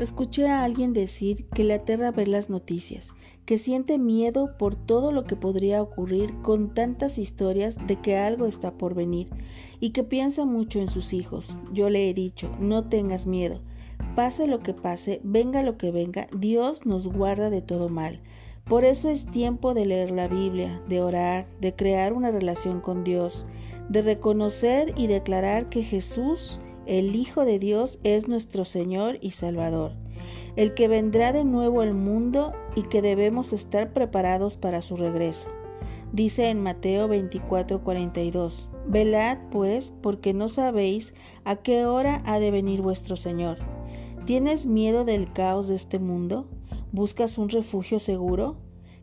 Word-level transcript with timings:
Escuché 0.00 0.48
a 0.48 0.64
alguien 0.64 0.94
decir 0.94 1.44
que 1.48 1.62
le 1.62 1.74
aterra 1.74 2.10
ver 2.10 2.26
las 2.26 2.48
noticias, 2.48 3.12
que 3.44 3.58
siente 3.58 3.98
miedo 3.98 4.56
por 4.56 4.74
todo 4.74 5.12
lo 5.12 5.24
que 5.24 5.36
podría 5.36 5.82
ocurrir 5.82 6.32
con 6.40 6.72
tantas 6.72 7.18
historias 7.18 7.76
de 7.86 7.96
que 7.96 8.16
algo 8.16 8.46
está 8.46 8.70
por 8.72 8.94
venir 8.94 9.28
y 9.78 9.90
que 9.90 10.02
piensa 10.02 10.46
mucho 10.46 10.80
en 10.80 10.88
sus 10.88 11.12
hijos. 11.12 11.58
Yo 11.74 11.90
le 11.90 12.08
he 12.08 12.14
dicho, 12.14 12.50
no 12.58 12.88
tengas 12.88 13.26
miedo. 13.26 13.60
Pase 14.16 14.46
lo 14.46 14.60
que 14.60 14.72
pase, 14.72 15.20
venga 15.22 15.62
lo 15.62 15.76
que 15.76 15.90
venga, 15.90 16.28
Dios 16.34 16.86
nos 16.86 17.06
guarda 17.06 17.50
de 17.50 17.60
todo 17.60 17.90
mal. 17.90 18.22
Por 18.64 18.86
eso 18.86 19.10
es 19.10 19.26
tiempo 19.26 19.74
de 19.74 19.84
leer 19.84 20.12
la 20.12 20.28
Biblia, 20.28 20.80
de 20.88 21.02
orar, 21.02 21.46
de 21.60 21.74
crear 21.74 22.14
una 22.14 22.30
relación 22.30 22.80
con 22.80 23.04
Dios, 23.04 23.44
de 23.90 24.00
reconocer 24.00 24.94
y 24.96 25.08
declarar 25.08 25.68
que 25.68 25.82
Jesús 25.82 26.58
el 26.90 27.14
Hijo 27.14 27.44
de 27.44 27.60
Dios 27.60 28.00
es 28.02 28.26
nuestro 28.26 28.64
Señor 28.64 29.18
y 29.20 29.30
Salvador, 29.30 29.92
el 30.56 30.74
que 30.74 30.88
vendrá 30.88 31.32
de 31.32 31.44
nuevo 31.44 31.82
al 31.82 31.94
mundo 31.94 32.52
y 32.74 32.82
que 32.82 33.00
debemos 33.00 33.52
estar 33.52 33.92
preparados 33.92 34.56
para 34.56 34.82
su 34.82 34.96
regreso. 34.96 35.48
Dice 36.12 36.48
en 36.48 36.60
Mateo 36.60 37.06
24:42, 37.06 38.70
Velad 38.88 39.38
pues, 39.52 39.92
porque 40.02 40.34
no 40.34 40.48
sabéis 40.48 41.14
a 41.44 41.54
qué 41.54 41.86
hora 41.86 42.24
ha 42.26 42.40
de 42.40 42.50
venir 42.50 42.82
vuestro 42.82 43.16
Señor. 43.16 43.58
¿Tienes 44.24 44.66
miedo 44.66 45.04
del 45.04 45.32
caos 45.32 45.68
de 45.68 45.76
este 45.76 46.00
mundo? 46.00 46.48
¿Buscas 46.90 47.38
un 47.38 47.50
refugio 47.50 48.00
seguro? 48.00 48.56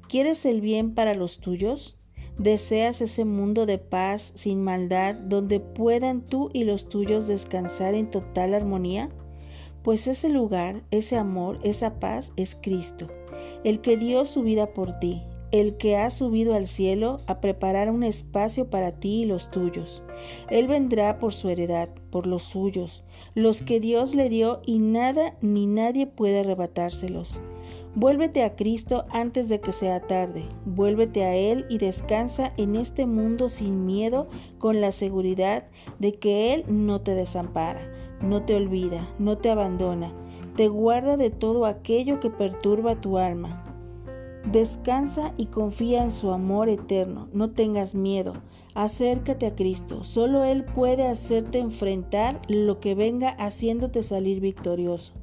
¿Quieres 0.09 0.45
el 0.45 0.59
bien 0.59 0.93
para 0.93 1.15
los 1.15 1.39
tuyos? 1.39 1.96
¿Deseas 2.37 3.01
ese 3.01 3.25
mundo 3.25 3.65
de 3.65 3.79
paz 3.79 4.31
sin 4.35 4.63
maldad 4.63 5.15
donde 5.15 5.59
puedan 5.59 6.21
tú 6.21 6.51
y 6.53 6.65
los 6.65 6.87
tuyos 6.87 7.25
descansar 7.25 7.95
en 7.95 8.11
total 8.11 8.53
armonía? 8.53 9.09
Pues 9.81 10.05
ese 10.05 10.29
lugar, 10.29 10.83
ese 10.91 11.15
amor, 11.15 11.59
esa 11.63 11.99
paz 11.99 12.31
es 12.35 12.55
Cristo, 12.61 13.07
el 13.63 13.81
que 13.81 13.97
dio 13.97 14.23
su 14.23 14.43
vida 14.43 14.73
por 14.73 14.99
ti, 14.99 15.23
el 15.51 15.77
que 15.77 15.97
ha 15.97 16.11
subido 16.11 16.53
al 16.53 16.67
cielo 16.67 17.17
a 17.25 17.41
preparar 17.41 17.89
un 17.89 18.03
espacio 18.03 18.69
para 18.69 18.91
ti 18.91 19.21
y 19.21 19.25
los 19.25 19.49
tuyos. 19.49 20.03
Él 20.51 20.67
vendrá 20.67 21.17
por 21.17 21.33
su 21.33 21.49
heredad, 21.49 21.89
por 22.11 22.27
los 22.27 22.43
suyos, 22.43 23.03
los 23.33 23.63
que 23.63 23.79
Dios 23.79 24.13
le 24.13 24.29
dio 24.29 24.61
y 24.63 24.77
nada 24.77 25.35
ni 25.41 25.65
nadie 25.65 26.05
puede 26.05 26.41
arrebatárselos. 26.41 27.39
Vuélvete 27.99 28.43
a 28.43 28.55
Cristo 28.55 29.05
antes 29.09 29.49
de 29.49 29.59
que 29.59 29.71
sea 29.71 30.01
tarde. 30.01 30.45
Vuélvete 30.65 31.23
a 31.23 31.35
Él 31.35 31.65
y 31.67 31.79
descansa 31.79 32.53
en 32.55 32.75
este 32.75 33.07
mundo 33.07 33.49
sin 33.49 33.87
miedo, 33.87 34.27
con 34.59 34.81
la 34.81 34.91
seguridad 34.91 35.63
de 35.97 36.13
que 36.13 36.53
Él 36.53 36.63
no 36.67 37.01
te 37.01 37.15
desampara, 37.15 37.81
no 38.21 38.43
te 38.43 38.53
olvida, 38.53 39.07
no 39.17 39.39
te 39.39 39.49
abandona, 39.49 40.13
te 40.55 40.67
guarda 40.67 41.17
de 41.17 41.31
todo 41.31 41.65
aquello 41.65 42.19
que 42.19 42.29
perturba 42.29 43.01
tu 43.01 43.17
alma. 43.17 43.63
Descansa 44.51 45.33
y 45.35 45.47
confía 45.47 46.03
en 46.03 46.11
su 46.11 46.31
amor 46.31 46.69
eterno. 46.69 47.29
No 47.33 47.49
tengas 47.49 47.95
miedo. 47.95 48.33
Acércate 48.75 49.47
a 49.47 49.55
Cristo. 49.55 50.03
Solo 50.03 50.43
Él 50.43 50.65
puede 50.65 51.07
hacerte 51.07 51.57
enfrentar 51.57 52.43
lo 52.47 52.79
que 52.79 52.93
venga 52.93 53.29
haciéndote 53.29 54.03
salir 54.03 54.39
victorioso. 54.39 55.13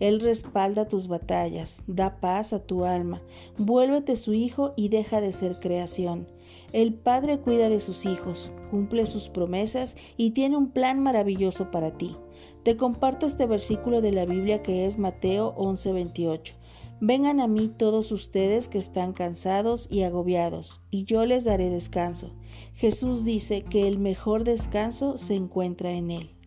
Él 0.00 0.20
respalda 0.20 0.88
tus 0.88 1.08
batallas, 1.08 1.82
da 1.86 2.20
paz 2.20 2.52
a 2.52 2.60
tu 2.60 2.84
alma, 2.84 3.22
vuélvete 3.56 4.16
su 4.16 4.34
hijo 4.34 4.72
y 4.76 4.88
deja 4.88 5.20
de 5.20 5.32
ser 5.32 5.60
creación. 5.60 6.28
El 6.72 6.94
Padre 6.94 7.38
cuida 7.38 7.68
de 7.68 7.80
sus 7.80 8.04
hijos, 8.04 8.52
cumple 8.70 9.06
sus 9.06 9.28
promesas 9.28 9.96
y 10.16 10.32
tiene 10.32 10.56
un 10.56 10.70
plan 10.70 11.00
maravilloso 11.02 11.70
para 11.70 11.96
ti. 11.96 12.16
Te 12.62 12.76
comparto 12.76 13.26
este 13.26 13.46
versículo 13.46 14.02
de 14.02 14.12
la 14.12 14.26
Biblia 14.26 14.62
que 14.62 14.84
es 14.84 14.98
Mateo 14.98 15.54
11:28. 15.56 16.54
Vengan 17.00 17.40
a 17.40 17.46
mí 17.46 17.68
todos 17.68 18.10
ustedes 18.10 18.68
que 18.68 18.78
están 18.78 19.12
cansados 19.12 19.86
y 19.88 20.02
agobiados, 20.02 20.80
y 20.90 21.04
yo 21.04 21.24
les 21.26 21.44
daré 21.44 21.70
descanso. 21.70 22.32
Jesús 22.74 23.24
dice 23.24 23.62
que 23.62 23.86
el 23.86 23.98
mejor 23.98 24.42
descanso 24.42 25.16
se 25.16 25.36
encuentra 25.36 25.92
en 25.92 26.10
Él. 26.10 26.37